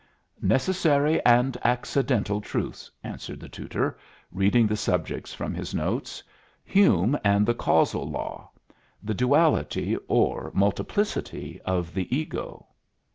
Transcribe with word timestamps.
"Necessary 0.41 1.23
and 1.25 1.55
accidental 1.63 2.41
truths," 2.41 2.89
answered 3.03 3.39
the 3.39 3.47
tutor, 3.47 3.99
reading 4.31 4.65
the 4.65 4.75
subjects 4.75 5.31
from 5.31 5.53
his 5.53 5.75
notes. 5.75 6.23
"Hume 6.63 7.15
and 7.23 7.45
the 7.45 7.53
causal 7.53 8.09
law. 8.09 8.49
The 9.03 9.13
duality, 9.13 9.95
or 10.07 10.49
multiplicity, 10.55 11.61
of 11.65 11.93
the 11.93 12.07
ego." 12.17 12.65